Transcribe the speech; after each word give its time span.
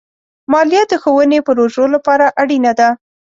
مالیه 0.51 0.83
د 0.87 0.93
ښوونې 1.01 1.39
پروژو 1.47 1.85
لپاره 1.95 2.25
اړینه 2.41 2.71
ده. 2.79 2.89